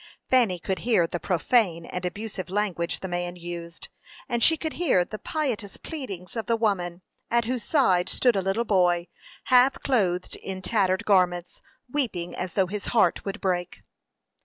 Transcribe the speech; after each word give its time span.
Fanny 0.31 0.57
could 0.57 0.79
hear 0.79 1.05
the 1.05 1.19
profane 1.19 1.85
and 1.85 2.03
abusive 2.07 2.49
language 2.49 3.01
the 3.01 3.07
man 3.07 3.35
used, 3.35 3.89
and 4.27 4.41
she 4.41 4.57
could 4.57 4.73
hear 4.81 5.05
the 5.05 5.19
piteous 5.19 5.77
pleadings 5.77 6.35
of 6.35 6.47
the 6.47 6.55
woman, 6.55 7.03
at 7.29 7.45
whose 7.45 7.63
side 7.63 8.09
stood 8.09 8.35
a 8.35 8.41
little 8.41 8.65
boy, 8.65 9.07
half 9.43 9.73
clothed 9.83 10.35
in 10.37 10.63
tattered 10.63 11.05
garments, 11.05 11.61
weeping 11.87 12.35
as 12.35 12.53
though 12.53 12.65
his 12.65 12.85
heart 12.97 13.23
would 13.25 13.39
break. 13.41 13.83